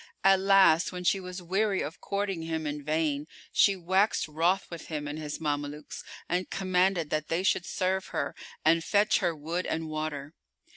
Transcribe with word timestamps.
At 0.23 0.39
last, 0.39 0.91
when 0.91 1.03
she 1.03 1.19
was 1.19 1.43
weary 1.43 1.83
of 1.83 2.01
courting 2.01 2.41
him 2.41 2.65
in 2.65 2.83
vain, 2.83 3.27
she 3.51 3.75
waxed 3.75 4.27
wroth 4.27 4.65
with 4.71 4.87
him 4.87 5.07
and 5.07 5.19
his 5.19 5.39
Mamelukes, 5.39 6.03
and 6.27 6.49
commanded 6.49 7.11
that 7.11 7.27
they 7.27 7.43
should 7.43 7.67
serve 7.67 8.07
her 8.07 8.33
and 8.65 8.83
fetch 8.83 9.19
her 9.19 9.35
wood 9.35 9.67
and 9.67 9.87
water. 9.89 10.33